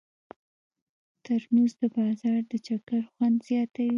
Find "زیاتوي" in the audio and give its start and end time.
3.47-3.89